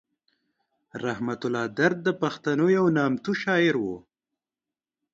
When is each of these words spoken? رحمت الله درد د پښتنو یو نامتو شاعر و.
رحمت 1.05 1.41
الله 1.47 1.65
درد 1.79 1.97
د 2.07 2.09
پښتنو 2.21 2.65
یو 2.77 2.85
نامتو 2.97 3.31
شاعر 3.43 3.75
و. 3.79 3.85